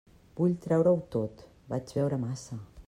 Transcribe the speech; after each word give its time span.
Vull 0.39 0.55
treure-ho 0.63 1.03
tot: 1.17 1.45
vaig 1.75 1.95
beure 2.01 2.23
massa. 2.29 2.63